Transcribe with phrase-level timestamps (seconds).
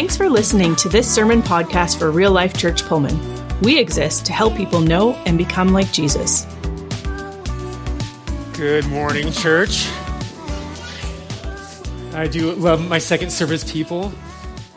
[0.00, 3.20] Thanks for listening to this sermon podcast for Real Life Church Pullman.
[3.60, 6.46] We exist to help people know and become like Jesus.
[8.54, 9.88] Good morning, church.
[12.14, 14.10] I do love my second service people.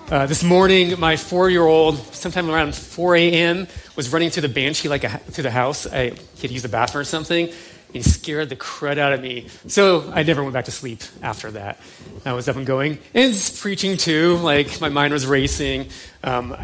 [0.10, 4.50] Uh, this morning, my four year old, sometime around 4 a.m., was running through the
[4.50, 5.88] banshee like a, through the house.
[5.88, 6.10] I
[6.42, 7.50] could use the bathroom or something.
[7.94, 9.48] He scared the crud out of me.
[9.68, 11.80] So I never went back to sleep after that.
[12.26, 12.98] I was up and going.
[13.14, 15.90] And preaching too, like my mind was racing.
[16.24, 16.58] Um,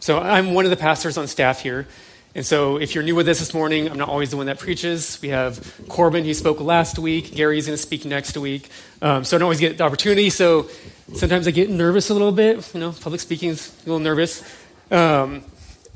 [0.00, 1.86] so I'm one of the pastors on staff here.
[2.34, 4.58] And so if you're new with us this morning, I'm not always the one that
[4.58, 5.18] preaches.
[5.22, 7.34] We have Corbin, he spoke last week.
[7.34, 8.68] Gary's going to speak next week.
[9.00, 10.28] Um, so I don't always get the opportunity.
[10.28, 10.68] So
[11.14, 12.74] sometimes I get nervous a little bit.
[12.74, 14.42] You know, public speaking is a little nervous.
[14.90, 15.44] Um,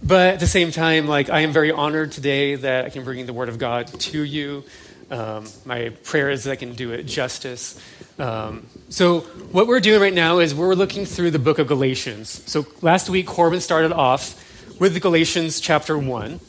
[0.02, 3.26] but at the same time, like I am very honored today that I can bring
[3.26, 4.64] the Word of God to you.
[5.10, 7.80] Um, my prayer is that I can do it justice.
[8.18, 9.20] Um, so
[9.52, 12.42] what we're doing right now is we're looking through the book of Galatians.
[12.46, 14.36] So last week, Corbin started off
[14.78, 16.40] with Galatians chapter one,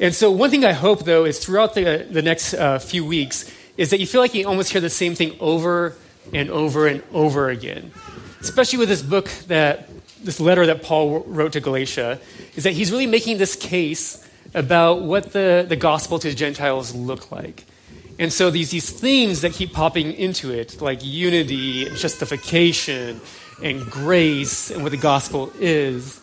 [0.00, 3.50] and so one thing I hope though is throughout the the next uh, few weeks
[3.76, 5.96] is that you feel like you almost hear the same thing over
[6.32, 7.92] and over and over again,
[8.40, 9.89] especially with this book that
[10.22, 12.20] this letter that Paul wrote to Galatia,
[12.56, 16.94] is that he's really making this case about what the, the gospel to the Gentiles
[16.94, 17.64] look like.
[18.18, 23.20] And so these, these themes that keep popping into it, like unity and justification
[23.62, 26.20] and grace and what the gospel is,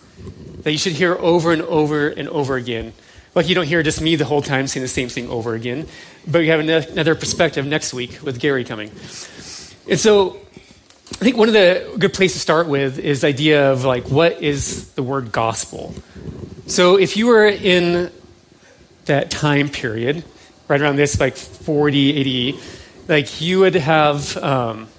[0.61, 2.93] that you should hear over and over and over again.
[3.33, 5.87] Like you don't hear just me the whole time saying the same thing over again,
[6.27, 8.91] but you have another perspective next week with Gary coming.
[9.89, 10.37] And so
[11.13, 14.08] I think one of the good places to start with is the idea of like
[14.09, 15.95] what is the word gospel.
[16.67, 18.11] So if you were in
[19.05, 20.23] that time period,
[20.67, 22.59] right around this like 40 AD,
[23.08, 24.89] like you would have, um,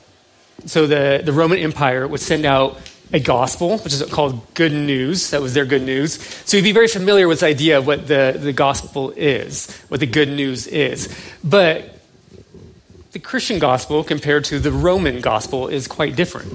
[0.67, 2.81] so the, the Roman Empire would send out
[3.13, 5.31] a gospel, which is called good news.
[5.31, 6.21] That was their good news.
[6.47, 10.01] So you'd be very familiar with the idea of what the, the gospel is, what
[10.01, 11.15] the good news is.
[11.45, 11.98] But
[13.13, 16.53] the Christian gospel compared to the Roman gospel is quite different.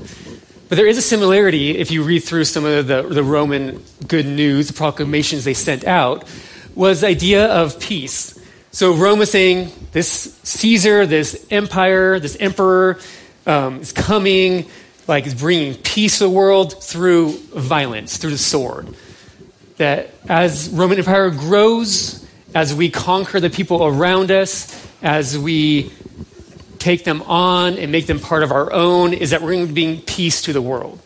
[0.70, 4.26] But there is a similarity if you read through some of the, the Roman good
[4.26, 6.26] news, the proclamations they sent out,
[6.76, 8.40] was the idea of peace.
[8.72, 13.00] So Rome was saying, this Caesar, this empire, this emperor
[13.46, 14.68] um, is coming,
[15.08, 18.96] like is bringing peace to the world through violence, through the sword.
[19.78, 25.92] That as Roman Empire grows, as we conquer the people around us, as we
[26.84, 29.74] take them on and make them part of our own is that we're going to
[29.74, 31.00] bring peace to the world.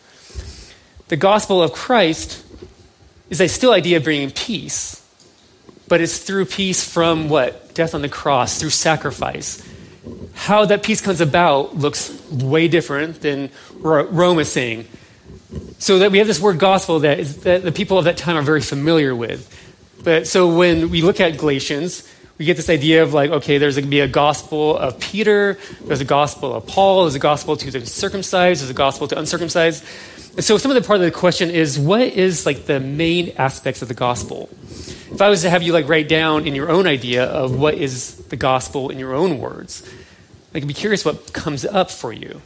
[1.08, 2.44] The gospel of Christ
[3.30, 5.06] is a still idea of bringing peace,
[5.88, 7.76] but it's through peace from what?
[7.76, 9.64] Death on the cross, through sacrifice.
[10.34, 14.88] How that peace comes about looks way different than Rome is saying.
[15.78, 18.36] So that we have this word gospel that, is, that the people of that time
[18.36, 19.54] are very familiar with.
[20.04, 23.76] But so when we look at Galatians, we get this idea of like, okay, there's
[23.76, 27.56] going to be a gospel of Peter, there's a gospel of Paul, there's a gospel
[27.58, 29.84] to the circumcised, there's a gospel to uncircumcised.
[30.36, 33.34] And so some of the part of the question is, what is like the main
[33.38, 34.50] aspects of the gospel?
[35.12, 37.74] If I was to have you like write down in your own idea of what
[37.74, 39.82] is the gospel in your own words,
[40.54, 42.42] I could be curious what comes up for you.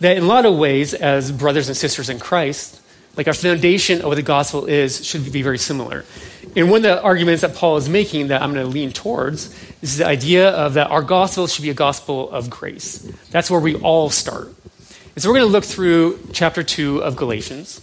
[0.00, 2.80] That in a lot of ways, as brothers and sisters in Christ,
[3.16, 6.04] like our foundation of what the gospel is should be very similar.
[6.56, 9.54] And one of the arguments that Paul is making that I'm going to lean towards
[9.82, 12.98] is the idea of that our gospel should be a gospel of grace.
[13.30, 14.54] That's where we all start.
[15.14, 17.80] And so we're going to look through chapter 2 of Galatians,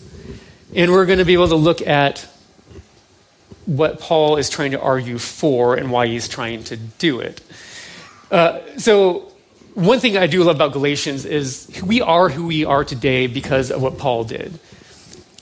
[0.73, 2.27] and we're going to be able to look at
[3.65, 7.41] what Paul is trying to argue for and why he's trying to do it.
[8.31, 9.31] Uh, so,
[9.73, 13.71] one thing I do love about Galatians is we are who we are today because
[13.71, 14.59] of what Paul did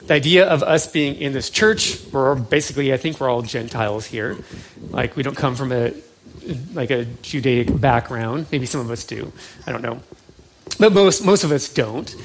[0.09, 4.07] the idea of us being in this church, we're basically, I think we're all Gentiles
[4.07, 4.39] here.
[4.89, 5.93] Like, we don't come from a
[6.73, 8.47] like a Judaic background.
[8.51, 9.31] Maybe some of us do.
[9.67, 10.01] I don't know.
[10.79, 12.15] But most, most of us don't.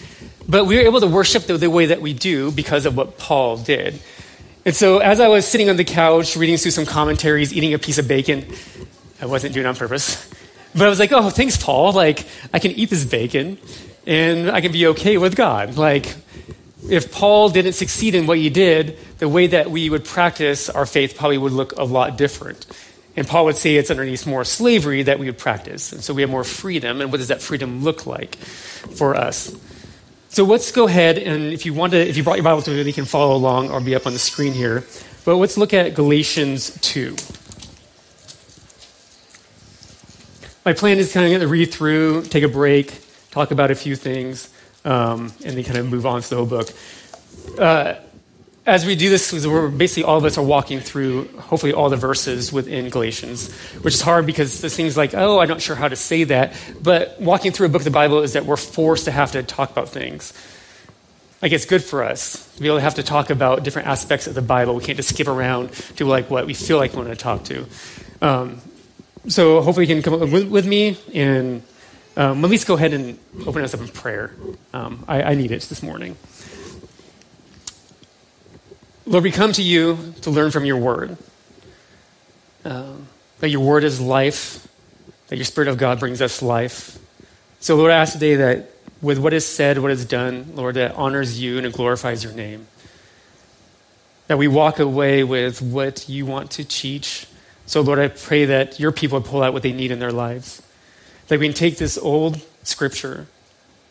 [0.49, 3.19] But we are able to worship the, the way that we do because of what
[3.19, 4.01] Paul did.
[4.65, 7.79] And so, as I was sitting on the couch, reading through some commentaries, eating a
[7.79, 8.47] piece of bacon,
[9.21, 10.31] I wasn't doing it on purpose.
[10.77, 11.93] But I was like, oh, thanks, Paul.
[11.93, 13.59] Like, I can eat this bacon
[14.09, 15.77] and I can be okay with God.
[15.77, 16.17] Like,
[16.89, 20.87] if Paul didn't succeed in what he did, the way that we would practice our
[20.87, 22.67] faith probably would look a lot different.
[23.17, 25.93] And Paul would say it's underneath more slavery that we would practice.
[25.93, 27.01] And so we have more freedom.
[27.01, 29.55] And what does that freedom look like for us?
[30.29, 32.71] So let's go ahead and if you want to, if you brought your Bible to
[32.71, 34.85] me, you can follow along or be up on the screen here.
[35.25, 37.15] But let's look at Galatians 2.
[40.65, 43.01] My plan is kind of to read through, take a break,
[43.31, 44.49] talk about a few things.
[44.85, 46.71] Um, and then kind of move on to the whole book.
[47.59, 47.95] Uh,
[48.67, 51.97] as we do this, we're basically all of us are walking through hopefully all the
[51.97, 53.53] verses within Galatians,
[53.83, 56.55] which is hard because there's things like, oh, I'm not sure how to say that.
[56.83, 59.43] But walking through a book of the Bible is that we're forced to have to
[59.43, 60.33] talk about things.
[61.43, 64.27] Like it's good for us to be able to have to talk about different aspects
[64.27, 64.75] of the Bible.
[64.77, 67.45] We can't just skip around to like what we feel like we want to talk
[67.45, 67.67] to.
[68.23, 68.63] Um,
[69.29, 71.63] so hopefully you can come with, with me and
[72.17, 74.35] um, at least go ahead and open us up in prayer.
[74.73, 76.17] Um, I, I need it this morning.
[79.07, 81.17] Lord, we come to you to learn from your word.
[82.65, 83.09] Um,
[83.41, 84.67] that your word is life,
[85.29, 86.99] that your Spirit of God brings us life.
[87.61, 88.71] So, Lord, I ask today that
[89.03, 92.33] with what is said, what is done, Lord, that honors you and it glorifies your
[92.33, 92.67] name.
[94.29, 97.27] That we walk away with what you want to teach.
[97.67, 100.63] So, Lord, I pray that your people pull out what they need in their lives.
[101.29, 103.27] That we can take this old scripture,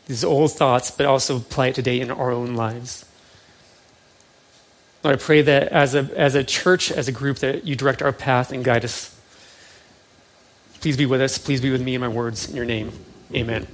[0.08, 3.06] these old thoughts, but also apply it today in our own lives.
[5.04, 8.02] Lord, I pray that as a, as a church, as a group, that you direct
[8.02, 9.20] our path and guide us.
[10.80, 11.38] Please be with us.
[11.38, 12.92] Please be with me and my words in your name.
[13.34, 13.68] Amen.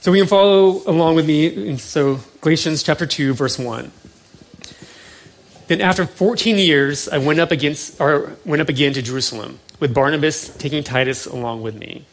[0.00, 1.76] So we can follow along with me.
[1.78, 3.90] So Galatians chapter 2, verse 1.
[5.68, 9.92] Then after 14 years, I went up against or went up again to Jerusalem with
[9.92, 12.04] Barnabas taking Titus along with me.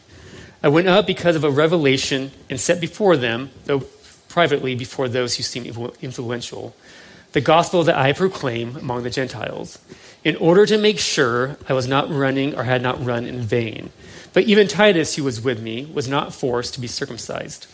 [0.60, 3.84] I went up because of a revelation and set before them, though
[4.28, 5.68] privately before those who seemed
[6.02, 6.74] influential,
[7.30, 9.78] the gospel that I proclaim among the Gentiles,
[10.24, 13.90] in order to make sure I was not running or had not run in vain.
[14.32, 17.68] But even Titus, who was with me, was not forced to be circumcised.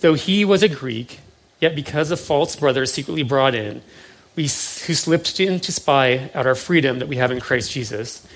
[0.00, 1.20] Though he was a Greek,
[1.60, 3.82] yet because of false brothers secretly brought in,
[4.34, 8.26] we, who slipped in to spy out our freedom that we have in Christ Jesus,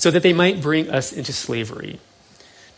[0.00, 2.00] so that they might bring us into slavery.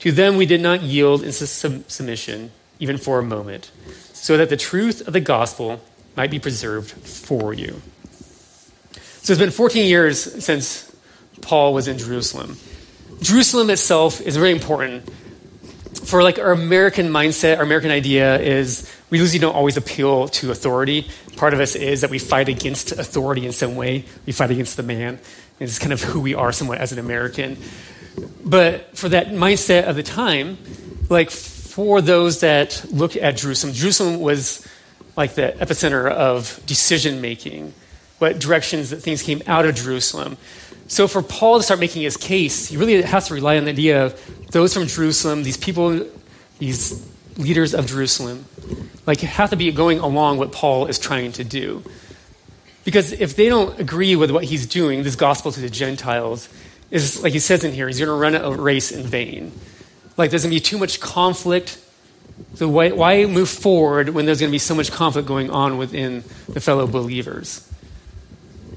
[0.01, 3.71] To them we did not yield in submission, even for a moment,
[4.13, 5.81] so that the truth of the gospel
[6.17, 7.81] might be preserved for you.
[9.23, 10.91] So it's been 14 years since
[11.43, 12.57] Paul was in Jerusalem.
[13.21, 15.09] Jerusalem itself is very important.
[16.05, 20.51] For like our American mindset, our American idea is we usually don't always appeal to
[20.51, 21.07] authority.
[21.37, 24.07] Part of us is that we fight against authority in some way.
[24.27, 25.21] We fight against the man.
[25.63, 27.57] It's kind of who we are somewhat as an American.
[28.45, 30.59] But for that mindset of the time,
[31.09, 34.67] like for those that look at Jerusalem, Jerusalem was
[35.17, 37.73] like the epicenter of decision making,
[38.19, 40.37] what directions that things came out of Jerusalem.
[40.89, 43.71] So for Paul to start making his case, he really has to rely on the
[43.71, 46.07] idea of those from Jerusalem, these people,
[46.59, 47.07] these
[47.39, 48.45] leaders of Jerusalem,
[49.07, 51.83] like have to be going along what Paul is trying to do.
[52.85, 56.49] Because if they don't agree with what he's doing, this gospel to the Gentiles,
[56.91, 59.53] is like he says in here, he's going to run a race in vain.
[60.17, 61.79] Like there's going to be too much conflict,
[62.55, 65.79] so why, why move forward when there's going to be so much conflict going on
[65.79, 67.67] within the fellow believers?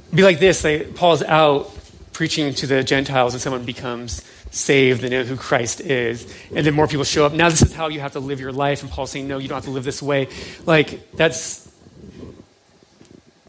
[0.08, 1.72] It'd be like this: like Paul's out
[2.14, 6.74] preaching to the Gentiles, and someone becomes saved and know who Christ is, and then
[6.74, 7.34] more people show up.
[7.34, 9.50] Now this is how you have to live your life, and Paul's saying, no, you
[9.50, 10.30] don't have to live this way.
[10.66, 11.65] Like that's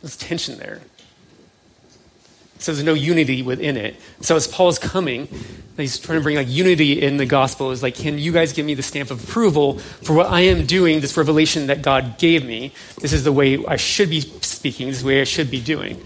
[0.07, 0.81] there's tension there.
[2.59, 3.97] So there's no unity within it.
[4.21, 5.29] So as Paul's coming,
[5.77, 7.73] he's trying to bring like unity in the gospel.
[7.73, 10.65] Is like, can you guys give me the stamp of approval for what I am
[10.65, 11.01] doing?
[11.01, 12.73] This revelation that God gave me.
[13.01, 14.87] This is the way I should be speaking.
[14.87, 16.01] This is the way I should be doing.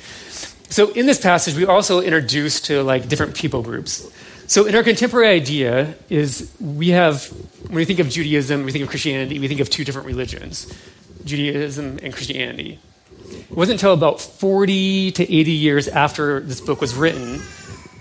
[0.70, 4.10] So in this passage, we also introduced to like different people groups.
[4.46, 7.26] So in our contemporary idea is we have
[7.66, 10.72] when we think of Judaism, we think of Christianity, we think of two different religions,
[11.24, 12.80] Judaism and Christianity.
[13.50, 17.42] It wasn't until about 40 to 80 years after this book was written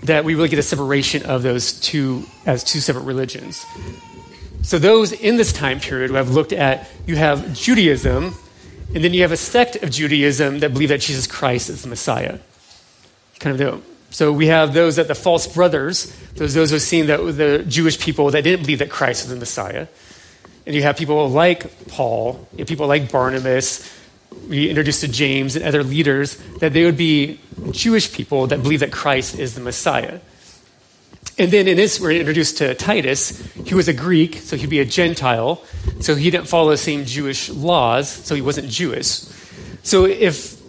[0.04, 3.66] that we really get a separation of those two as two separate religions.
[4.62, 8.34] So, those in this time period who have looked at, you have Judaism,
[8.94, 11.88] and then you have a sect of Judaism that believe that Jesus Christ is the
[11.88, 12.38] Messiah.
[13.40, 17.06] Kind of so we have those that the false brothers, those those who have seen
[17.06, 19.86] that the Jewish people that didn't believe that Christ was the Messiah,
[20.66, 23.88] and you have people like Paul, you people like Barnabas,
[24.48, 28.80] we introduced to James and other leaders that they would be Jewish people that believe
[28.80, 30.20] that Christ is the Messiah.
[31.38, 33.40] And then in this, we're introduced to Titus.
[33.64, 35.64] He was a Greek, so he'd be a Gentile.
[36.00, 39.22] So he didn't follow the same Jewish laws, so he wasn't Jewish.
[39.82, 40.60] So if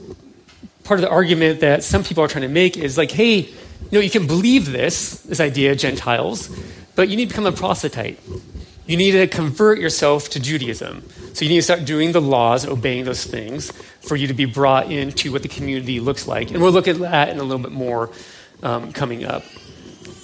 [0.83, 3.51] part of the argument that some people are trying to make is like, hey, you
[3.91, 6.49] know, you can believe this, this idea of Gentiles,
[6.95, 8.19] but you need to become a proselyte.
[8.85, 11.03] You need to convert yourself to Judaism.
[11.33, 13.71] So you need to start doing the laws, obeying those things,
[14.01, 16.51] for you to be brought into what the community looks like.
[16.51, 18.11] And we'll look at that in a little bit more
[18.63, 19.43] um, coming up.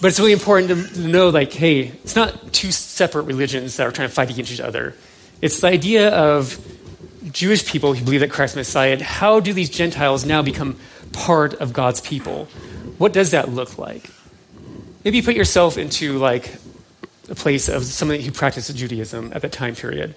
[0.02, 3.92] But it's really important to, know, like, hey, it's not two separate religions that are
[3.92, 4.94] trying to fight against each other.
[5.42, 6.60] It's the idea of
[7.32, 10.78] Jewish people who believe that Christ is Messiah, and how do these Gentiles now become
[11.14, 12.46] part of God's people?
[12.98, 14.10] What does that look like?
[15.04, 16.54] Maybe put yourself into like
[17.30, 20.16] a place of somebody who practiced Judaism at that time period.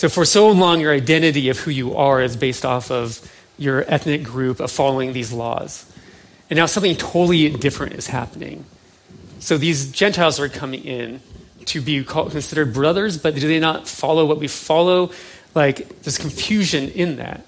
[0.00, 3.20] So for so long, your identity of who you are is based off of
[3.58, 5.84] your ethnic group of following these laws.
[6.48, 8.64] And now something totally different is happening.
[9.40, 11.20] So these Gentiles are coming in
[11.66, 15.10] to be called, considered brothers, but do they not follow what we follow?
[15.54, 17.44] Like, there's confusion in that.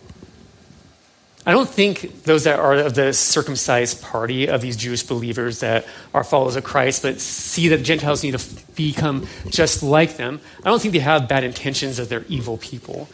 [1.45, 5.87] I don't think those that are of the circumcised party of these Jewish believers that
[6.15, 10.71] are followers of Christ, but see that Gentiles need to become just like them, I
[10.71, 13.09] don't think they have bad intentions or they're evil people.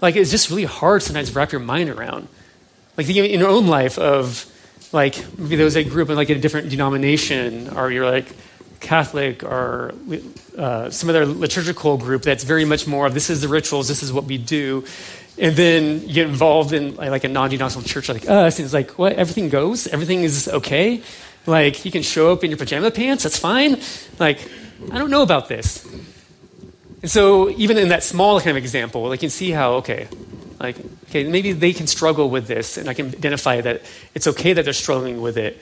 [0.00, 2.28] Like, it's just really hard sometimes to wrap your mind around.
[2.96, 4.46] Like, in your own life of,
[4.90, 8.26] like, maybe those that grew up in, like, a different denomination, or you're, like,
[8.80, 9.94] Catholic or
[10.58, 14.02] uh, some other liturgical group that's very much more of this is the rituals, this
[14.02, 14.84] is what we do.
[15.38, 18.98] And then you get involved in like a non-denominational church like us, and it's like,
[18.98, 19.14] what?
[19.14, 19.86] Everything goes?
[19.86, 21.02] Everything is okay?
[21.46, 23.80] Like, you can show up in your pajama pants, that's fine?
[24.18, 24.38] Like,
[24.92, 25.84] I don't know about this.
[27.00, 30.06] And so, even in that small kind of example, I can see how, okay,
[30.60, 30.76] like,
[31.08, 33.82] okay, maybe they can struggle with this, and I can identify that
[34.14, 35.60] it's okay that they're struggling with it.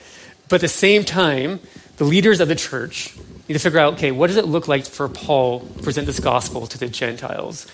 [0.49, 1.59] But at the same time,
[1.97, 3.15] the leaders of the church
[3.47, 6.19] need to figure out okay, what does it look like for Paul to present this
[6.19, 7.67] gospel to the Gentiles?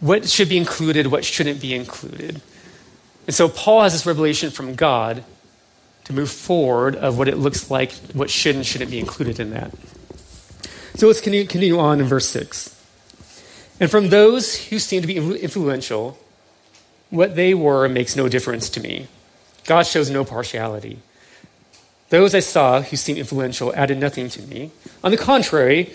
[0.00, 2.40] What should be included, what shouldn't be included?
[3.26, 5.24] And so Paul has this revelation from God
[6.04, 9.50] to move forward of what it looks like, what should and shouldn't be included in
[9.50, 9.72] that.
[10.96, 12.76] So let's continue, on in verse 6.
[13.78, 16.18] And from those who seem to be influential,
[17.10, 19.06] what they were makes no difference to me.
[19.64, 20.98] God shows no partiality.
[22.08, 24.72] Those I saw who seemed influential added nothing to me.
[25.04, 25.94] On the contrary,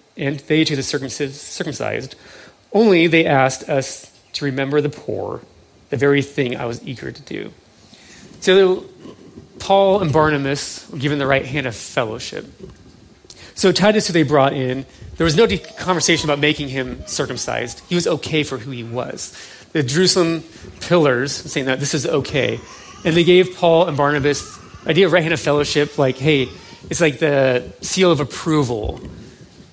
[0.17, 2.15] and they to the circumcised.
[2.73, 5.41] Only they asked us to remember the poor,
[5.89, 7.51] the very thing I was eager to do.
[8.39, 8.85] So
[9.59, 12.45] Paul and Barnabas were given the right hand of fellowship.
[13.55, 14.85] So Titus, who they brought in,
[15.17, 17.81] there was no conversation about making him circumcised.
[17.87, 19.37] He was okay for who he was.
[19.73, 20.43] The Jerusalem
[20.79, 22.59] pillars saying that this is okay.
[23.05, 26.49] And they gave Paul and Barnabas idea of right hand of fellowship, like, hey,
[26.89, 28.99] it's like the seal of approval.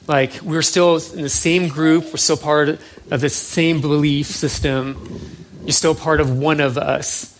[0.09, 5.21] Like, we're still in the same group, we're still part of the same belief system,
[5.65, 7.38] you're still part of one of us.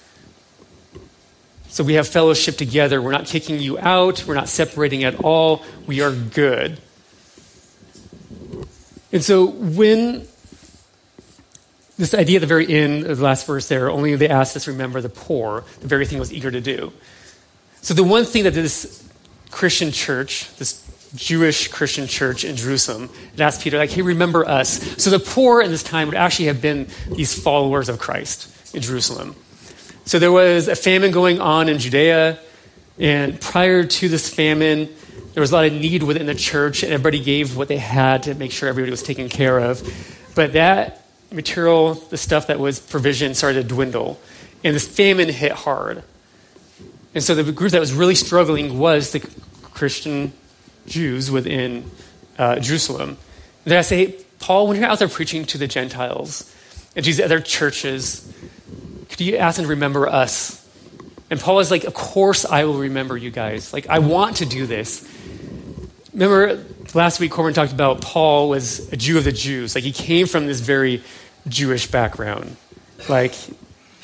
[1.70, 3.00] So we have fellowship together.
[3.00, 5.64] We're not kicking you out, we're not separating at all.
[5.87, 6.78] We are good.
[9.12, 10.28] And so when
[11.96, 14.68] this idea at the very end of the last verse there, only they asked us
[14.68, 16.92] remember the poor, the very thing I was eager to do.
[17.80, 19.08] So, the one thing that this
[19.50, 20.84] Christian church, this
[21.14, 25.02] Jewish Christian church in Jerusalem, and asked Peter, like, hey, remember us.
[25.02, 28.82] So, the poor in this time would actually have been these followers of Christ in
[28.82, 29.34] Jerusalem.
[30.04, 32.38] So, there was a famine going on in Judea,
[32.98, 34.88] and prior to this famine,
[35.34, 38.24] there was a lot of need within the church, and everybody gave what they had
[38.24, 39.82] to make sure everybody was taken care of.
[40.34, 44.20] But that material, the stuff that was provision, started to dwindle,
[44.64, 46.02] and this famine hit hard.
[47.14, 49.20] And so the group that was really struggling was the
[49.62, 50.32] Christian
[50.88, 51.90] Jews within
[52.38, 53.18] uh, Jerusalem.
[53.64, 56.54] And I say, Paul, when you're out there preaching to the Gentiles
[56.97, 58.33] and these other churches,
[59.09, 60.64] could you ask them to remember us?
[61.30, 63.73] And Paul is like, Of course I will remember you guys.
[63.73, 65.07] Like, I want to do this.
[66.12, 66.64] Remember
[66.95, 69.75] last week, Corbin talked about Paul was a Jew of the Jews.
[69.75, 71.02] Like, he came from this very
[71.47, 72.57] Jewish background.
[73.09, 73.35] Like,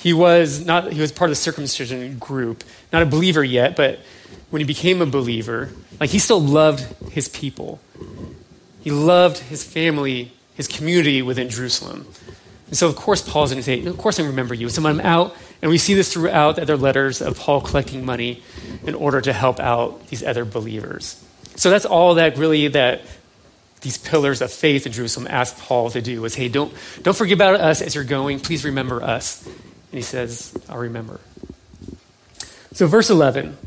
[0.05, 2.63] he was not he was part of the circumcision group
[2.93, 3.99] not a believer yet but
[4.55, 5.69] when he became a believer
[5.99, 6.79] like he still loved
[7.11, 7.81] his people
[8.83, 12.07] he loved his family his community within jerusalem
[12.69, 15.01] and so of course paul's going to say of course i remember you so i'm
[15.01, 18.45] out and we see this throughout the other letters of paul collecting money
[18.87, 21.21] in order to help out these other believers
[21.57, 23.01] so that's all that really that
[23.81, 27.35] these pillars of faith in Jerusalem asked Paul to do was, hey, don't, don't forget
[27.35, 28.41] about us as you're going.
[28.41, 29.45] Please remember us.
[29.45, 29.55] And
[29.93, 31.21] he says, I'll remember.
[32.73, 33.59] So, verse 11.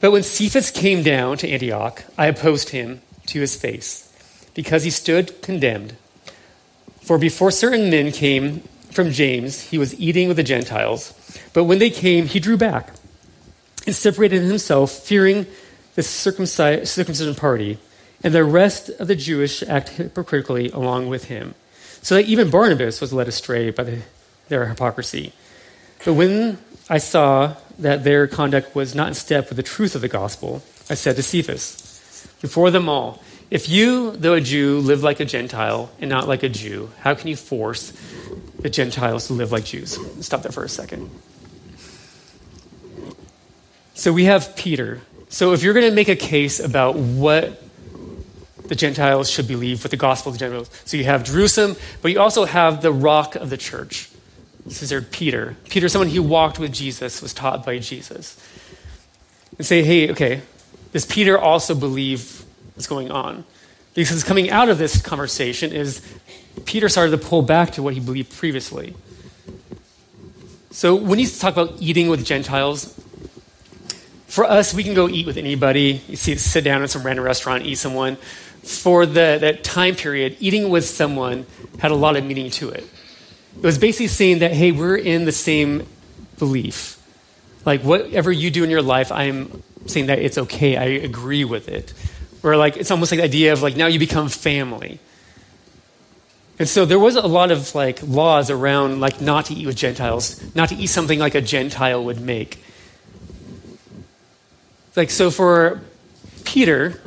[0.00, 4.06] But when Cephas came down to Antioch, I opposed him to his face.
[4.54, 5.96] because he stood condemned.
[7.02, 11.14] For before certain men came from James, he was eating with the Gentiles.
[11.52, 12.92] But when they came, he drew back
[13.86, 15.46] and separated himself, fearing
[15.94, 17.78] the circumcision party,
[18.22, 21.54] and the rest of the Jewish act hypocritically along with him,
[22.02, 24.02] so that even Barnabas was led astray by the,
[24.48, 25.32] their hypocrisy.
[26.04, 30.00] But when I saw that their conduct was not in step with the truth of
[30.00, 35.02] the gospel, I said to Cephas, before them all, if you, though a Jew, live
[35.02, 37.92] like a Gentile and not like a Jew, how can you force
[38.60, 39.98] the Gentiles to live like Jews?
[40.24, 41.10] Stop there for a second.
[43.94, 45.00] So we have Peter.
[45.28, 47.62] So if you're going to make a case about what
[48.66, 52.12] the Gentiles should believe, what the gospel of the Gentiles, so you have Jerusalem, but
[52.12, 54.09] you also have the rock of the church.
[54.78, 55.56] There Peter.
[55.68, 58.38] Peter, someone who walked with Jesus, was taught by Jesus.
[59.58, 60.42] And say, hey, okay,
[60.92, 63.44] does Peter also believe what's going on?
[63.94, 66.00] Because coming out of this conversation is
[66.64, 68.94] Peter started to pull back to what he believed previously.
[70.70, 72.96] So when you talk about eating with Gentiles,
[74.28, 76.00] for us, we can go eat with anybody.
[76.06, 78.16] You see, sit down in some random restaurant, eat someone.
[78.62, 81.46] For the, that time period, eating with someone
[81.80, 82.88] had a lot of meaning to it.
[83.56, 85.86] It was basically saying that, hey, we're in the same
[86.38, 86.96] belief.
[87.64, 90.76] Like, whatever you do in your life, I'm saying that it's okay.
[90.76, 91.92] I agree with it.
[92.42, 94.98] Or, like, it's almost like the idea of, like, now you become family.
[96.58, 99.76] And so there was a lot of, like, laws around, like, not to eat with
[99.76, 102.62] Gentiles, not to eat something like a Gentile would make.
[104.96, 105.82] Like, so for
[106.44, 107.00] Peter,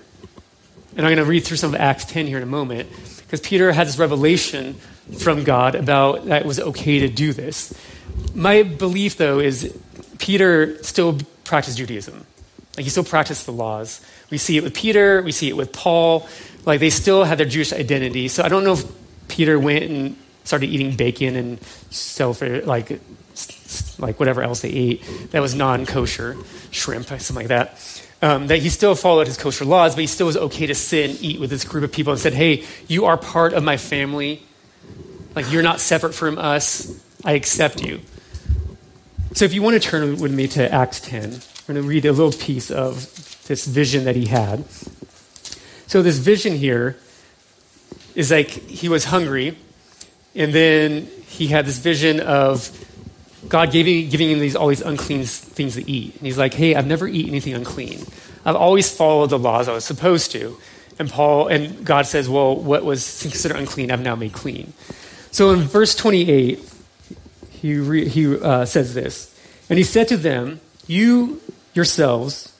[0.95, 3.41] and I'm going to read through some of Acts 10 here in a moment, because
[3.41, 4.75] Peter had this revelation
[5.17, 7.73] from God about that it was okay to do this.
[8.33, 9.77] My belief, though, is
[10.19, 12.25] Peter still practiced Judaism.
[12.77, 14.01] Like, he still practiced the laws.
[14.29, 16.27] We see it with Peter, we see it with Paul.
[16.65, 18.27] Like, they still had their Jewish identity.
[18.27, 18.85] So I don't know if
[19.27, 22.99] Peter went and started eating bacon and self, like,
[23.99, 26.37] like whatever else they ate that was non kosher,
[26.71, 27.77] shrimp, something like that.
[28.21, 31.09] Um, that he still followed his kosher laws, but he still was okay to sit
[31.09, 33.75] and eat with this group of people and said, Hey, you are part of my
[33.75, 34.41] family.
[35.35, 36.99] Like, you're not separate from us.
[37.23, 38.01] I accept you.
[39.33, 41.31] So, if you want to turn with me to Acts 10, I'm
[41.67, 42.95] going to read a little piece of
[43.47, 44.65] this vision that he had.
[45.87, 46.97] So, this vision here
[48.15, 49.57] is like he was hungry,
[50.35, 52.69] and then he had this vision of
[53.47, 56.15] God giving, giving him these, all these unclean things to eat.
[56.15, 58.05] And he's like, hey, I've never eaten anything unclean.
[58.45, 60.57] I've always followed the laws I was supposed to.
[60.99, 64.73] And Paul and God says, well, what was considered unclean, I've now made clean.
[65.33, 66.59] So in verse 28,
[67.49, 69.35] he, re, he uh, says this
[69.67, 71.41] And he said to them, You
[71.73, 72.53] yourselves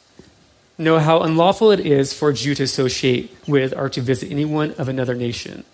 [0.80, 4.72] know how unlawful it is for a Jew to associate with or to visit anyone
[4.80, 5.66] of another nation.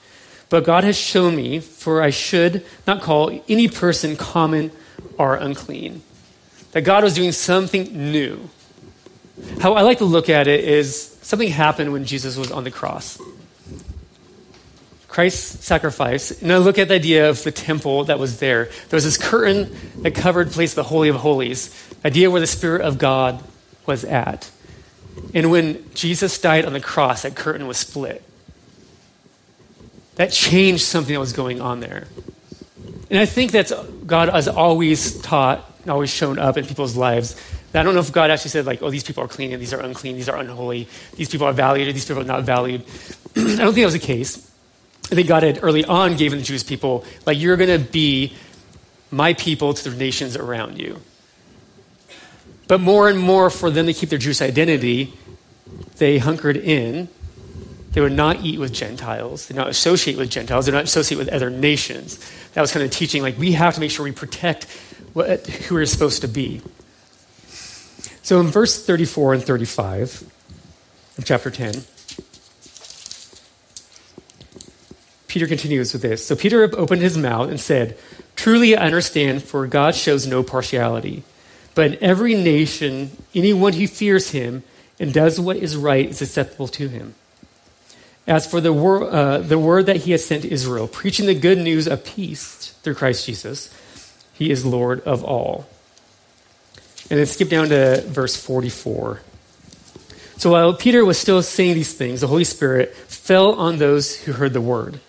[0.50, 4.72] But God has shown me, for I should not call any person common
[5.18, 6.02] or unclean.
[6.74, 8.50] That God was doing something new.
[9.62, 12.72] How I like to look at it is something happened when Jesus was on the
[12.72, 13.22] cross.
[15.10, 18.65] Christ's sacrifice, I look at the idea of the temple that was there.
[18.65, 22.48] There was this curtain that covered place of the Holy of Holies, idea where the
[22.48, 23.43] Spirit of God
[23.88, 24.52] was at.
[25.34, 28.24] And when Jesus died on the cross, that curtain was split.
[30.15, 32.08] That changed something that was going on there.
[33.10, 33.72] And I think that
[34.06, 37.36] God has always taught and always shown up in people's lives.
[37.74, 39.74] I don't know if God actually said, like, oh, these people are clean and these
[39.74, 42.84] are unclean, these are unholy, these people are valued these people are not valued.
[43.36, 44.49] I don't think that was the case.
[45.12, 48.34] I think God had early on given the Jewish people, like, you're going to be
[49.12, 51.02] my people to the nations around you.
[52.67, 55.13] But more and more, for them to keep their Jewish identity,
[55.98, 57.10] they hunkered in.
[57.91, 59.48] They would not eat with Gentiles.
[59.48, 60.67] They would not associate with Gentiles.
[60.67, 62.19] They would not associate with other nations.
[62.54, 64.65] That was kind of teaching, like, we have to make sure we protect
[65.13, 66.62] what, who we're supposed to be.
[68.22, 70.24] So in verse 34 and 35
[71.17, 71.84] of chapter 10,
[75.30, 76.26] Peter continues with this.
[76.26, 77.98] So Peter opened his mouth and said,
[78.36, 81.24] Truly I understand, for God shows no partiality.
[81.76, 84.63] But in every nation, anyone who fears him
[85.00, 87.13] and does what is right is acceptable to him.
[88.28, 91.36] As for the, wor- uh, the word that he has sent to Israel, preaching the
[91.36, 93.74] good news of peace through Christ Jesus,
[94.34, 95.68] he is Lord of all.
[97.10, 99.22] And then skip down to verse 44.
[100.38, 104.34] So while Peter was still saying these things, the Holy Spirit fell on those who
[104.34, 105.00] heard the word.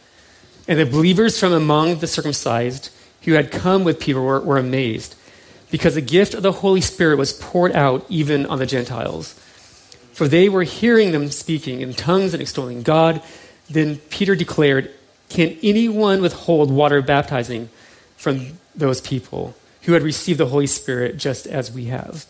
[0.70, 2.90] And the believers from among the circumcised
[3.22, 5.16] who had come with Peter were, were amazed,
[5.68, 9.32] because the gift of the Holy Spirit was poured out even on the Gentiles.
[10.12, 13.20] For they were hearing them speaking in tongues and extolling God.
[13.68, 14.92] Then Peter declared,
[15.28, 17.68] Can anyone withhold water baptizing
[18.16, 22.26] from those people who had received the Holy Spirit just as we have?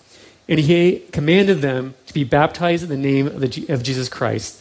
[0.48, 4.58] And he commanded them to be baptized in the name of, the, of Jesus Christ.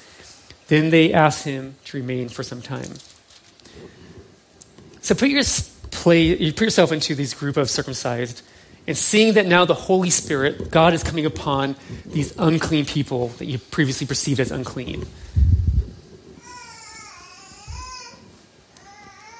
[0.67, 2.95] Then they asked him to remain for some time.
[5.01, 5.43] So put, your,
[5.91, 8.41] play, you put yourself into this group of circumcised
[8.87, 13.45] and seeing that now the Holy Spirit, God is coming upon these unclean people that
[13.45, 15.05] you previously perceived as unclean.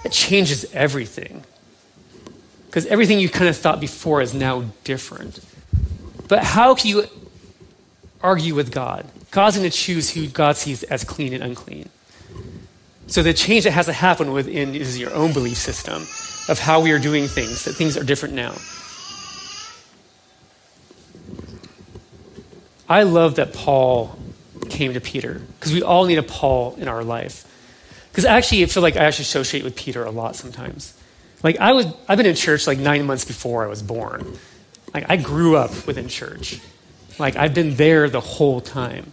[0.06, 1.43] It changes everything.
[2.67, 5.39] Because everything you kind of thought before is now different.
[6.28, 7.06] But how can you
[8.22, 9.08] argue with God?
[9.32, 11.89] God's going to choose who God sees as clean and unclean.
[13.10, 16.04] So the change that has to happen within is your own belief system
[16.48, 18.54] of how we are doing things, that things are different now.
[22.88, 24.17] I love that Paul
[24.69, 27.45] came to Peter because we all need a Paul in our life.
[28.12, 30.95] Because actually, I feel like I actually associate with Peter a lot sometimes.
[31.43, 34.38] Like I was, I've been in church like nine months before I was born.
[34.93, 36.60] Like I grew up within church.
[37.17, 39.12] Like I've been there the whole time.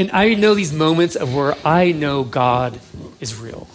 [0.00, 2.80] And I know these moments of where I know God
[3.20, 3.68] is real.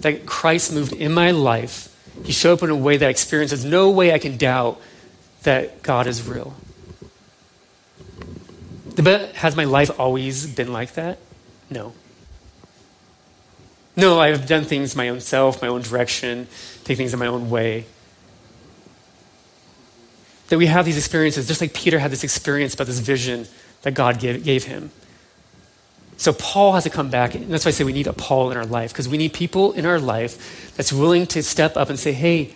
[0.00, 1.94] That Christ moved in my life.
[2.24, 3.50] He showed up in a way that I experienced.
[3.50, 4.80] There's no way I can doubt
[5.42, 6.54] that God is real.
[8.96, 11.18] But has my life always been like that?
[11.68, 11.92] No.
[13.96, 16.48] No, I've done things my own self, my own direction,
[16.84, 17.84] take things in my own way
[20.48, 23.46] that we have these experiences, just like Peter had this experience about this vision
[23.82, 24.90] that God gave, gave him.
[26.20, 28.50] So Paul has to come back, and that's why I say we need a Paul
[28.50, 31.88] in our life, because we need people in our life that's willing to step up
[31.88, 32.54] and say, hey,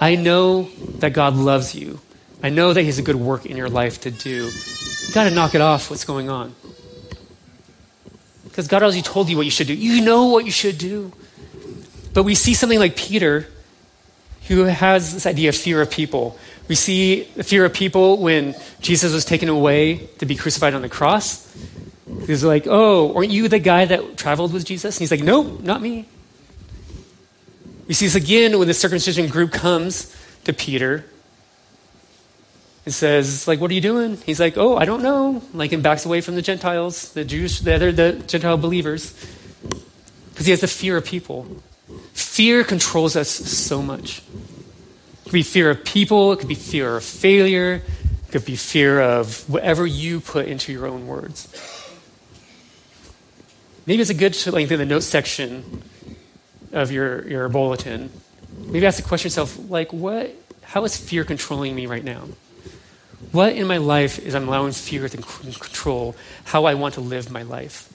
[0.00, 0.70] I know
[1.00, 1.98] that God loves you.
[2.40, 4.48] I know that He has a good work in your life to do.
[4.48, 6.54] You got to knock it off what's going on.
[8.44, 9.74] Because God already told you what you should do.
[9.74, 11.12] You know what you should do.
[12.14, 13.48] But we see something like Peter,
[14.46, 18.54] who has this idea of fear of people, we see the fear of people when
[18.80, 21.52] Jesus was taken away to be crucified on the cross.
[22.26, 24.96] He's like, Oh, aren't you the guy that traveled with Jesus?
[24.96, 26.06] And he's like, No, not me.
[27.90, 31.04] We see this again when the circumcision group comes to Peter
[32.84, 34.16] and says, like, what are you doing?
[34.18, 35.42] He's like, oh, I don't know.
[35.52, 39.12] Like, and backs away from the Gentiles, the Jews, the other the Gentile believers.
[40.30, 41.46] Because he has the fear of people.
[42.12, 44.22] Fear controls us so much.
[44.28, 48.56] It could be fear of people, it could be fear of failure, it could be
[48.56, 51.48] fear of whatever you put into your own words.
[53.90, 55.82] Maybe it's a good to in the notes section
[56.70, 58.08] of your, your bulletin.
[58.56, 62.28] Maybe ask the question yourself, like, what, how is fear controlling me right now?
[63.32, 67.32] What in my life is I'm allowing fear to control how I want to live
[67.32, 67.92] my life?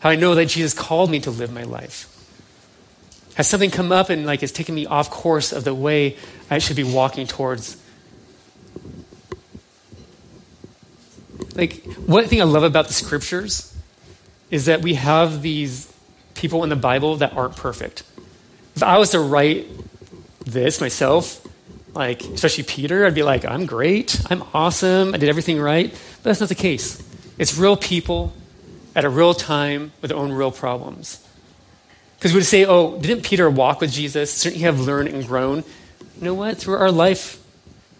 [0.00, 2.08] How I know that Jesus called me to live my life?
[3.36, 6.16] Has something come up and like it's taken me off course of the way
[6.50, 7.80] I should be walking towards?
[11.54, 13.72] Like, one thing I love about the scriptures
[14.50, 15.92] is that we have these
[16.34, 18.02] people in the Bible that aren't perfect.
[18.76, 19.66] If I was to write
[20.44, 21.44] this myself,
[21.94, 25.90] like, especially Peter, I'd be like, I'm great, I'm awesome, I did everything right.
[25.90, 27.02] But that's not the case.
[27.38, 28.32] It's real people
[28.94, 31.24] at a real time with their own real problems.
[32.18, 34.32] Because we would say, oh, didn't Peter walk with Jesus?
[34.32, 35.58] Certainly have learned and grown.
[36.18, 36.58] You know what?
[36.58, 37.40] Through our life,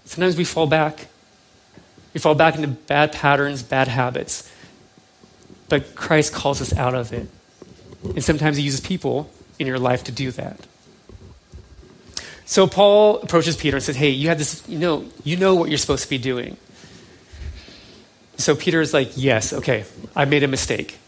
[0.04, 1.06] sometimes we fall back.
[2.14, 4.50] We fall back into bad patterns, bad habits.
[5.68, 7.28] But Christ calls us out of it.
[8.02, 10.59] And sometimes he uses people in your life to do that.
[12.44, 15.68] So Paul approaches Peter and says, Hey, you have this, you know, you know what
[15.68, 16.57] you're supposed to be doing.
[18.38, 19.85] So Peter is like, Yes, okay,
[20.16, 20.98] I made a mistake.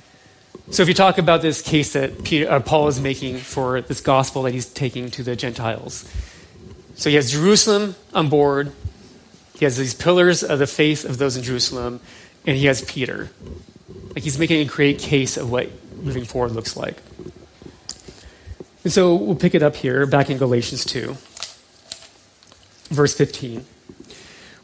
[0.71, 4.01] So if you talk about this case that Peter, uh, Paul is making for this
[4.01, 6.09] gospel that he's taking to the Gentiles,
[6.95, 8.73] so he has Jerusalem on board,
[9.59, 12.01] he has these pillars of the faith of those in Jerusalem,
[12.47, 13.31] and he has Peter.
[14.15, 15.71] Like he's making a great case of what
[16.03, 16.97] moving forward looks like.
[18.83, 21.17] And so we'll pick it up here, back in Galatians 2,
[22.95, 23.65] verse 15.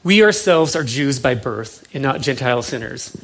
[0.02, 3.16] We ourselves are Jews by birth and not Gentile sinners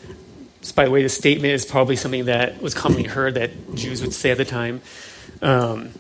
[0.71, 4.15] by the way, the statement is probably something that was commonly heard that Jews would
[4.15, 4.81] say at the time.
[5.41, 5.91] Um,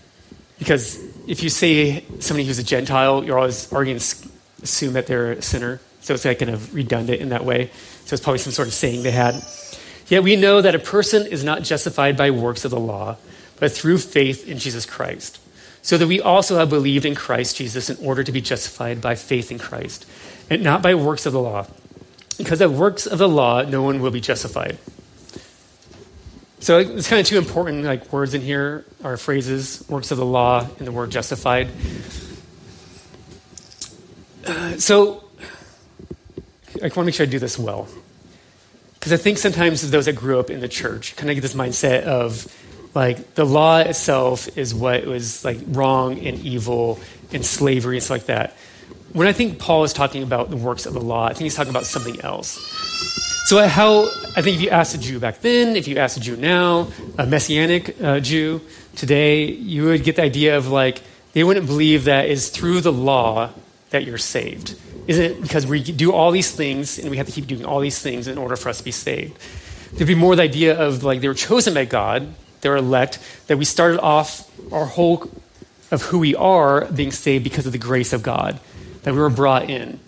[0.61, 4.29] because if you say somebody who's a Gentile, you're always already going to
[4.63, 5.81] assume that they're a sinner.
[6.01, 7.71] So it's like kind of redundant in that way.
[8.05, 9.35] So it's probably some sort of saying they had.
[10.09, 13.17] Yet we know that a person is not justified by works of the law,
[13.59, 15.39] but through faith in Jesus Christ.
[15.83, 19.15] So that we also have believed in Christ Jesus in order to be justified by
[19.15, 20.07] faith in Christ,
[20.49, 21.67] and not by works of the law.
[22.39, 24.79] Because of works of the law, no one will be justified.
[26.61, 30.25] So it's kind of two important like words in here are phrases, works of the
[30.25, 31.69] law, and the word justified.
[34.47, 35.25] Uh, so
[36.77, 37.89] I want to make sure I do this well.
[39.03, 41.55] Because I think sometimes those that grew up in the church kind of get this
[41.55, 42.47] mindset of
[42.95, 47.01] like the law itself is what was like wrong and evil
[47.33, 48.57] and slavery and stuff like that.
[49.13, 51.57] When I think Paul is talking about the works of the law, I think he's
[51.57, 52.65] talking about something else.
[53.47, 54.05] So, how
[54.37, 56.87] I think if you ask a Jew back then, if you ask a Jew now,
[57.19, 58.61] a messianic uh, Jew
[58.95, 62.93] today, you would get the idea of like they wouldn't believe that it's through the
[62.93, 63.51] law
[63.91, 64.79] that you're saved.
[65.07, 67.81] Is it because we do all these things and we have to keep doing all
[67.81, 69.37] these things in order for us to be saved?
[69.95, 73.19] There'd be more the idea of like they were chosen by God, they were elect,
[73.49, 75.31] that we started off our whole
[75.91, 78.59] of who we are being saved because of the grace of God,
[79.03, 80.01] that we were brought in.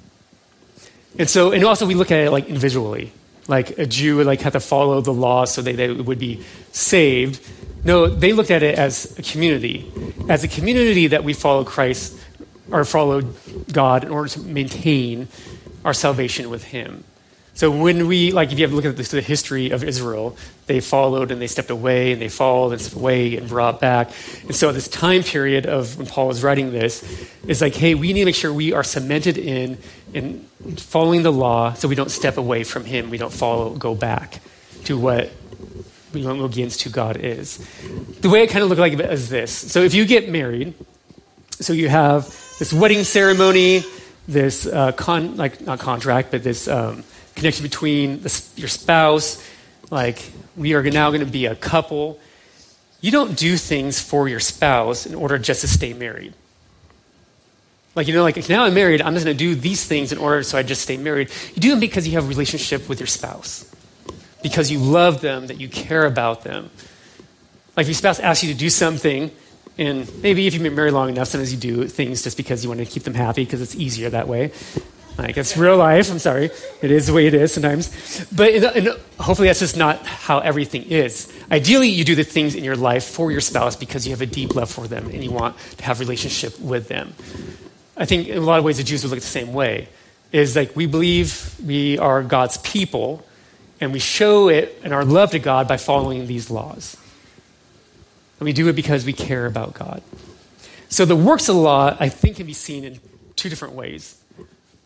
[1.18, 3.12] And so, and also we look at it like individually.
[3.46, 6.42] Like a Jew would like have to follow the law so they, they would be
[6.72, 7.46] saved.
[7.84, 9.92] No, they looked at it as a community.
[10.30, 12.18] As a community that we follow Christ
[12.70, 13.22] or follow
[13.72, 15.28] God in order to maintain
[15.84, 17.04] our salvation with Him.
[17.56, 20.80] So when we, like, if you have a look at the, history of Israel, they
[20.80, 24.10] followed and they stepped away and they followed and stepped away and brought back.
[24.42, 27.04] And so this time period of when Paul is writing this
[27.46, 29.78] is like, hey, we need to make sure we are cemented in
[30.12, 30.46] in
[30.76, 33.10] following the law, so we don't step away from Him.
[33.10, 34.40] We don't follow, go back
[34.84, 35.30] to what
[36.12, 37.58] we don't go against who God is.
[38.20, 39.52] The way it kind of looked like is this.
[39.52, 40.74] So if you get married,
[41.50, 42.26] so you have
[42.58, 43.84] this wedding ceremony,
[44.28, 46.68] this uh, con, like not contract, but this.
[46.68, 49.44] Um, connection between the, your spouse,
[49.90, 52.18] like we are now going to be a couple.
[53.00, 56.32] You don't do things for your spouse in order just to stay married.
[57.94, 60.18] Like, you know, like now I'm married, I'm just going to do these things in
[60.18, 61.30] order so I just stay married.
[61.54, 63.70] You do them because you have a relationship with your spouse,
[64.42, 66.70] because you love them, that you care about them.
[67.76, 69.30] Like, if your spouse asks you to do something,
[69.76, 72.70] and maybe if you've been married long enough, sometimes you do things just because you
[72.70, 74.52] want to keep them happy because it's easier that way.
[75.16, 76.10] Like, it's real life.
[76.10, 76.50] I'm sorry.
[76.82, 77.88] It is the way it is sometimes.
[78.32, 78.52] But
[79.18, 81.32] hopefully, that's just not how everything is.
[81.50, 84.26] Ideally, you do the things in your life for your spouse because you have a
[84.26, 87.14] deep love for them and you want to have relationship with them.
[87.96, 89.88] I think in a lot of ways, the Jews would look the same way.
[90.32, 93.24] Is like we believe we are God's people,
[93.80, 96.96] and we show it and our love to God by following these laws.
[98.38, 100.02] And we do it because we care about God.
[100.88, 103.00] So the works of the law, I think, can be seen in
[103.36, 104.20] two different ways.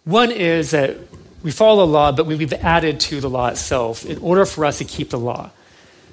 [0.04, 0.96] One is that
[1.42, 4.78] we follow the law, but we've added to the law itself in order for us
[4.78, 5.50] to keep the law.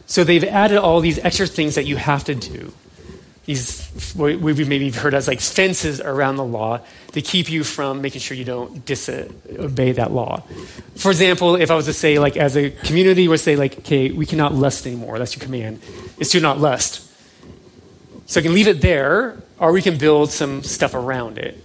[0.06, 2.74] So they've added all these extra things that you have to do.
[3.45, 8.21] These, we've maybe heard as like fences around the law to keep you from making
[8.21, 10.41] sure you don't disobey that law.
[10.95, 13.78] For example, if I was to say, like, as a community, we would say, like,
[13.80, 15.19] okay, we cannot lust anymore.
[15.19, 15.80] That's your command.
[16.17, 17.04] Is to not lust.
[18.25, 21.61] So I can leave it there, or we can build some stuff around it.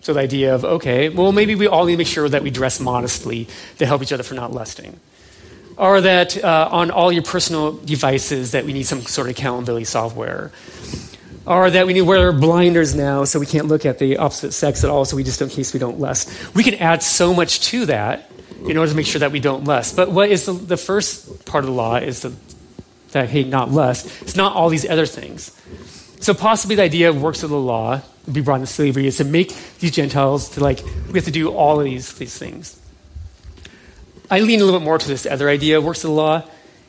[0.00, 2.50] So the idea of, okay, well, maybe we all need to make sure that we
[2.50, 4.98] dress modestly to help each other for not lusting.
[5.76, 9.84] Or that uh, on all your personal devices that we need some sort of accountability
[9.84, 10.52] software.
[11.46, 14.52] Or that we need to wear blinders now so we can't look at the opposite
[14.52, 16.30] sex at all so we just in case we don't lust.
[16.54, 18.30] We can add so much to that
[18.66, 19.96] in order to make sure that we don't lust.
[19.96, 22.32] But what is the, the first part of the law is the,
[23.12, 24.06] that, hate not lust.
[24.22, 25.56] It's not all these other things.
[26.20, 29.24] So possibly the idea of works of the law be brought into slavery is to
[29.24, 32.78] make these Gentiles to like, we have to do all of these, these things.
[34.30, 36.44] I lean a little bit more to this other idea, works of the law,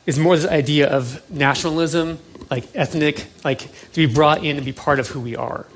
[0.06, 2.18] is more this idea of nationalism,
[2.50, 5.66] like ethnic, like to be brought in and be part of who we are.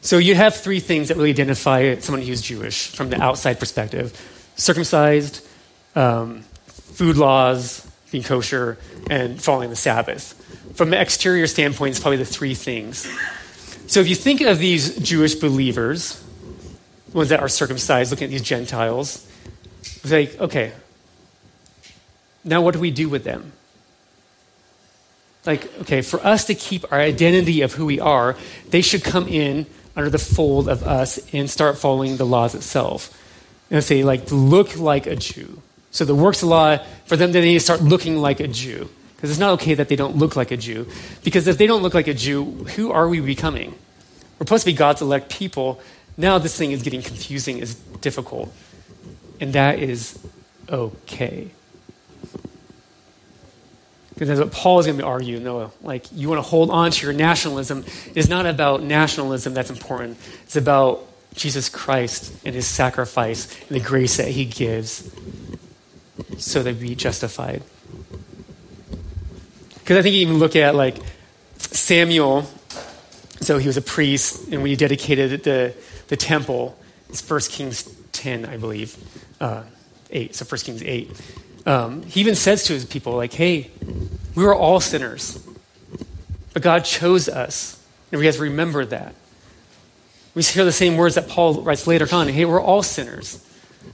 [0.00, 4.16] So you have three things that really identify someone who's Jewish from the outside perspective
[4.56, 5.46] circumcised,
[5.94, 8.78] um, food laws, being kosher,
[9.10, 10.34] and following the Sabbath.
[10.74, 13.08] From an exterior standpoint, it's probably the three things.
[13.86, 16.22] So if you think of these Jewish believers,
[17.12, 19.26] ones that are circumcised, looking at these Gentiles,
[19.80, 20.72] it's like, okay,
[22.44, 23.52] now what do we do with them?
[25.46, 28.36] Like, okay, for us to keep our identity of who we are,
[28.68, 29.66] they should come in
[29.96, 33.14] under the fold of us and start following the laws itself.
[33.70, 35.60] And say, like, look like a Jew.
[35.98, 38.88] So the works law, for them, they need to start looking like a Jew.
[39.16, 40.86] Because it's not okay that they don't look like a Jew.
[41.24, 42.44] Because if they don't look like a Jew,
[42.76, 43.70] who are we becoming?
[44.38, 45.80] We're supposed to be God's elect people.
[46.16, 48.54] Now this thing is getting confusing, is difficult.
[49.40, 50.16] And that is
[50.68, 51.50] okay.
[54.14, 55.42] Because that's what Paul is going to be arguing.
[55.42, 57.84] No, like you want to hold on to your nationalism.
[58.14, 60.16] It's not about nationalism that's important.
[60.44, 65.10] It's about Jesus Christ and his sacrifice and the grace that he gives
[66.38, 67.62] so that we be justified.
[69.74, 70.96] Because I think you even look at like
[71.58, 72.46] Samuel.
[73.40, 75.74] So he was a priest, and when he dedicated the,
[76.08, 76.76] the temple,
[77.08, 78.96] it's 1 Kings 10, I believe,
[79.40, 79.62] uh,
[80.10, 81.10] 8, so 1 Kings 8.
[81.64, 83.70] Um, he even says to his people, like, hey,
[84.34, 85.42] we were all sinners,
[86.52, 89.14] but God chose us, and we have to remember that.
[90.34, 92.28] We hear the same words that Paul writes later on.
[92.28, 93.44] Hey, we're all sinners,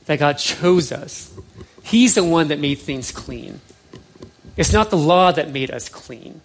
[0.07, 1.33] that God chose us.
[1.85, 3.61] He's the one that made things clean.
[4.57, 6.40] It's not the law that made us clean.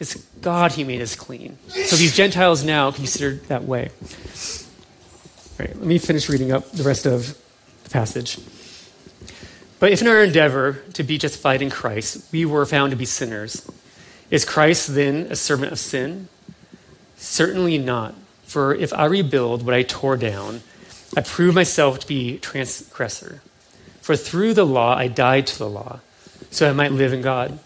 [0.00, 1.58] It's God who made us clean.
[1.68, 3.90] So these Gentiles now considered that way.
[5.60, 7.38] All right, let me finish reading up the rest of
[7.84, 8.38] the passage.
[9.78, 13.04] But if in our endeavor to be justified in Christ, we were found to be
[13.04, 13.68] sinners,
[14.30, 16.28] is Christ then a servant of sin?
[17.16, 18.14] Certainly not.
[18.44, 20.62] For if I rebuild what I tore down,
[21.16, 23.40] I prove myself to be transgressor.
[24.00, 26.00] For through the law I died to the law,
[26.50, 27.58] so I might live in God.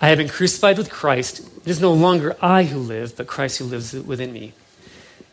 [0.00, 1.40] I have been crucified with Christ.
[1.40, 4.52] It is no longer I who live, but Christ who lives within me.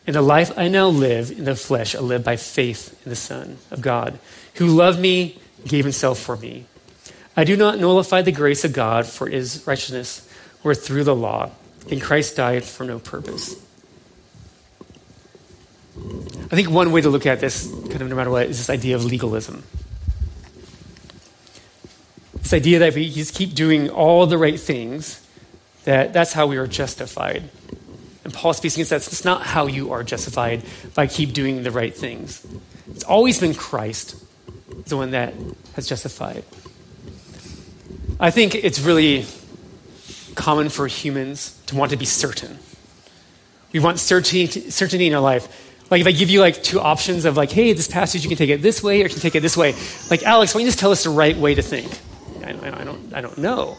[0.08, 3.16] In the life I now live in the flesh, I live by faith in the
[3.16, 4.18] Son of God,
[4.56, 6.66] who loved me, gave himself for me.
[7.36, 10.28] I do not nullify the grace of God for his righteousness,
[10.64, 11.52] or through the law.
[11.90, 13.56] And Christ died for no purpose.
[16.52, 18.70] I think one way to look at this, kind of no matter what, is this
[18.70, 19.64] idea of legalism.
[22.36, 25.26] This idea that if we just keep doing all the right things,
[25.86, 27.50] that that's how we are justified.
[28.24, 28.98] And Paul speaks against that.
[28.98, 32.46] It's not how you are justified by keep doing the right things.
[32.90, 34.16] It's always been Christ,
[34.86, 35.34] the one that
[35.76, 36.44] has justified.
[38.20, 39.26] I think it's really
[40.36, 42.60] common for humans to want to be certain.
[43.72, 45.71] We want certainty, certainty in our life.
[45.92, 48.38] Like if I give you like two options of like, hey, this passage you can
[48.38, 49.76] take it this way or you can take it this way.
[50.10, 51.92] Like Alex, why don't you just tell us the right way to think?
[52.44, 53.78] I, I, don't, I don't know.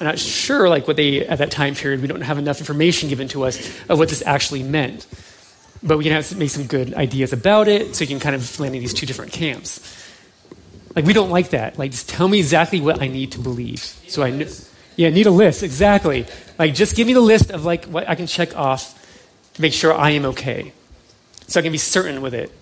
[0.00, 3.10] I'm not sure, like, what they, at that time period, we don't have enough information
[3.10, 3.58] given to us
[3.90, 5.06] of what this actually meant.
[5.82, 8.58] But we can have, make some good ideas about it, so you can kind of
[8.58, 9.80] land in these two different camps.
[10.96, 11.78] Like, we don't like that.
[11.78, 13.80] Like, just tell me exactly what I need to believe.
[13.80, 14.46] So I know.
[14.96, 16.26] Yeah, need a list, exactly.
[16.58, 18.96] Like, just give me the list of, like, what I can check off
[19.52, 20.72] to make sure I am okay.
[21.50, 22.52] So I can be certain with it.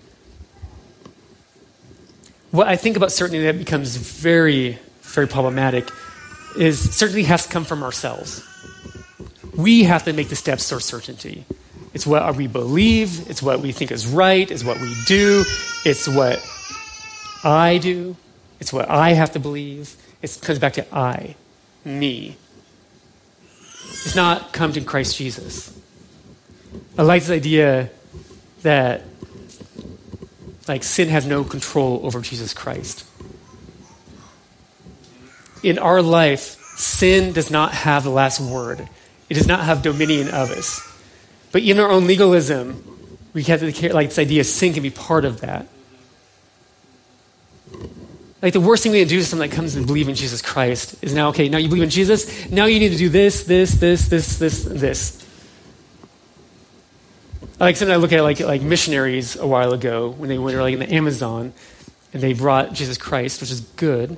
[2.49, 5.87] What I think about certainty that becomes very, very problematic
[6.57, 8.43] is certainty has to come from ourselves.
[9.55, 11.45] We have to make the steps towards certainty.
[11.93, 15.43] It's what we believe, it's what we think is right, it's what we do,
[15.85, 16.43] it's what
[17.43, 18.17] I do,
[18.59, 19.95] it's what I have to believe.
[20.23, 21.35] It comes back to I,
[21.85, 22.37] me.
[23.51, 25.79] It's not come to Christ Jesus.
[26.97, 27.91] I like this idea
[28.61, 29.03] that
[30.67, 33.05] like sin has no control over Jesus Christ
[35.63, 38.87] in our life, sin does not have the last word.
[39.29, 40.81] It does not have dominion of us.
[41.51, 42.83] But in our own legalism,
[43.33, 45.67] we have like this idea of sin can be part of that.
[48.41, 50.41] Like the worst thing we can do to someone that comes and believe in Jesus
[50.41, 53.43] Christ is now, okay, now you believe in Jesus, now you need to do this,
[53.43, 55.25] this, this, this, this, this.
[57.59, 60.73] Like something I look at like like missionaries a while ago when they went like
[60.73, 61.53] in the Amazon
[62.13, 64.17] and they brought Jesus Christ, which is good.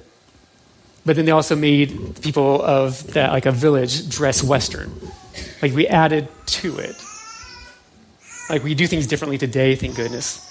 [1.05, 4.91] But then they also made people of that, like a village, dress Western.
[5.61, 6.95] Like we added to it.
[8.49, 10.47] Like we do things differently today, thank goodness.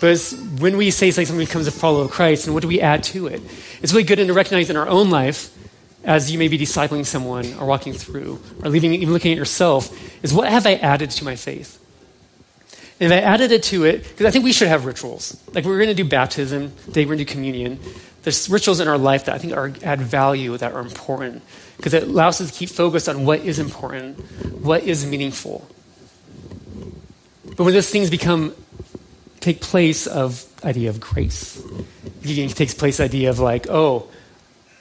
[0.00, 0.18] But
[0.60, 3.28] when we say something becomes a follower of Christ, and what do we add to
[3.28, 3.40] it?
[3.80, 5.56] It's really good to recognize in our own life,
[6.06, 9.90] as you may be discipling someone or walking through, or leaving, even looking at yourself,
[10.22, 11.82] is what have I added to my faith?
[13.00, 15.36] And if I added it to it, because I think we should have rituals.
[15.52, 17.80] Like we're going to do baptism, today we're going to do communion.
[18.22, 21.42] There's rituals in our life that I think are, add value, that are important,
[21.76, 24.20] because it allows us to keep focused on what is important,
[24.62, 25.68] what is meaningful.
[27.56, 28.54] But when those things become
[29.40, 31.60] take place of idea of grace,
[32.22, 34.08] it takes place idea of like, oh,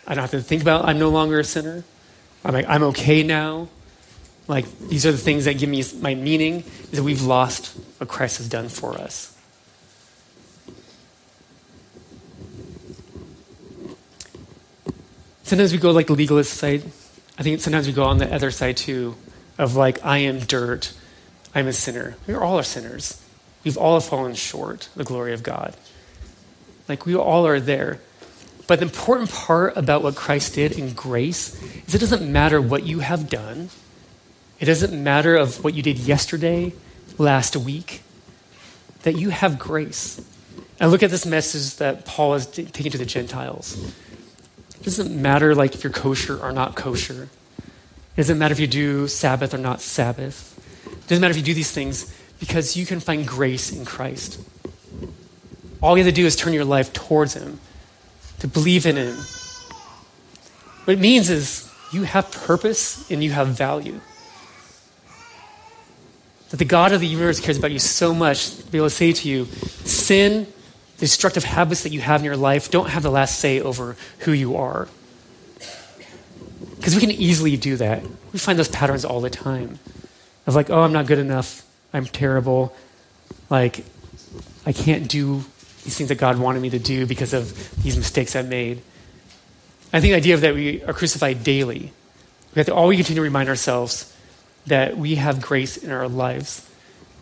[0.07, 1.83] I don't have to think about I'm no longer a sinner.
[2.43, 3.69] I'm like, I'm okay now.
[4.47, 8.09] Like these are the things that give me my meaning is that we've lost what
[8.09, 9.35] Christ has done for us.
[15.45, 16.83] Sometimes we go like the legalist side.
[17.37, 19.15] I think sometimes we go on the other side too,
[19.59, 20.91] of like, I am dirt,
[21.53, 22.15] I'm a sinner.
[22.25, 23.21] We all are sinners.
[23.63, 25.75] We've all fallen short the glory of God.
[26.87, 27.99] Like, we all are there.
[28.67, 32.85] But the important part about what Christ did in grace is it doesn't matter what
[32.85, 33.69] you have done.
[34.59, 36.73] It doesn't matter of what you did yesterday,
[37.17, 38.01] last week,
[39.03, 40.19] that you have grace.
[40.79, 43.93] And look at this message that Paul is taking to the Gentiles.
[44.79, 47.29] It doesn't matter like if you're kosher or not kosher.
[47.57, 50.53] It doesn't matter if you do Sabbath or not Sabbath.
[50.85, 54.39] It doesn't matter if you do these things because you can find grace in Christ.
[55.81, 57.59] All you have to do is turn your life towards Him,
[58.39, 59.15] to believe in Him.
[60.85, 63.99] What it means is you have purpose and you have value.
[66.49, 68.95] That the God of the universe cares about you so much to be able to
[68.95, 70.45] say to you, sin,
[70.97, 73.95] the destructive habits that you have in your life don't have the last say over
[74.19, 74.87] who you are.
[76.77, 78.03] Because we can easily do that.
[78.31, 79.79] We find those patterns all the time
[80.45, 81.65] of like, oh, I'm not good enough.
[81.93, 82.75] I'm terrible.
[83.49, 83.83] Like,
[84.65, 85.45] I can't do
[85.85, 88.81] these things that God wanted me to do because of these mistakes I've made.
[89.93, 91.93] I think the idea of that we are crucified daily.
[92.53, 94.13] We have to always continue to remind ourselves
[94.65, 96.67] that we have grace in our lives.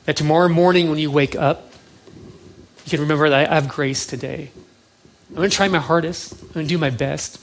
[0.05, 1.71] That tomorrow morning when you wake up,
[2.85, 4.49] you can remember that I have grace today.
[5.29, 6.41] I'm going to try my hardest.
[6.41, 7.39] I'm going to do my best.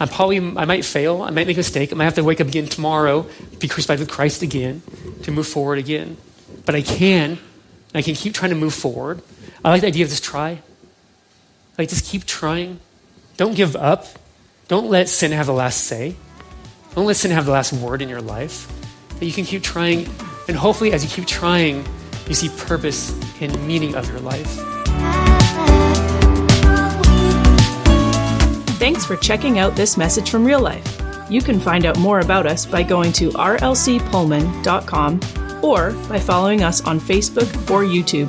[0.00, 1.22] I'm probably, I might fail.
[1.22, 1.92] I might make a mistake.
[1.92, 3.26] I might have to wake up again tomorrow,
[3.60, 4.82] be crucified with Christ again,
[5.22, 6.16] to move forward again.
[6.66, 7.38] But I can.
[7.94, 9.22] I can keep trying to move forward.
[9.64, 10.60] I like the idea of just try.
[11.78, 12.80] Like, just keep trying.
[13.38, 14.06] Don't give up.
[14.68, 16.16] Don't let sin have the last say.
[16.94, 18.70] Don't let sin have the last word in your life.
[19.18, 20.06] That you can keep trying,
[20.48, 21.82] and hopefully, as you keep trying,
[22.28, 24.46] you see purpose and meaning of your life.
[28.78, 31.00] Thanks for checking out this message from real life.
[31.30, 35.20] You can find out more about us by going to rlcpullman.com
[35.64, 38.28] or by following us on Facebook or YouTube.